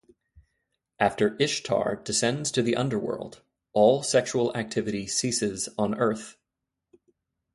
After 0.99 1.37
Ishtar 1.39 1.97
descends 2.03 2.49
to 2.53 2.63
the 2.63 2.75
underworld, 2.75 3.43
all 3.71 4.01
sexual 4.01 4.51
activity 4.57 5.05
ceases 5.05 5.69
on 5.77 5.93
earth. 5.93 6.37